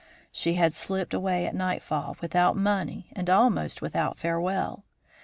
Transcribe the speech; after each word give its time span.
She 0.31 0.55
had 0.55 0.73
slipped 0.73 1.13
away 1.13 1.45
at 1.45 1.53
nightfall 1.53 2.17
without 2.21 2.57
money 2.57 3.11
and 3.15 3.29
almost 3.29 3.83
without 3.83 4.17
farewell. 4.17 4.83